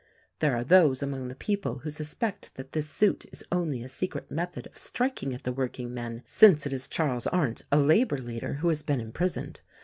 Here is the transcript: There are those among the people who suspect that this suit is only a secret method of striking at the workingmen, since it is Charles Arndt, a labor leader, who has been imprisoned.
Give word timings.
There 0.39 0.55
are 0.55 0.63
those 0.63 1.03
among 1.03 1.27
the 1.27 1.35
people 1.35 1.77
who 1.83 1.91
suspect 1.91 2.55
that 2.55 2.71
this 2.71 2.89
suit 2.89 3.27
is 3.31 3.45
only 3.51 3.83
a 3.83 3.87
secret 3.87 4.31
method 4.31 4.65
of 4.65 4.75
striking 4.75 5.31
at 5.31 5.43
the 5.43 5.51
workingmen, 5.53 6.23
since 6.25 6.65
it 6.65 6.73
is 6.73 6.87
Charles 6.87 7.27
Arndt, 7.27 7.61
a 7.71 7.77
labor 7.77 8.17
leader, 8.17 8.53
who 8.53 8.69
has 8.69 8.81
been 8.81 8.99
imprisoned. 8.99 9.59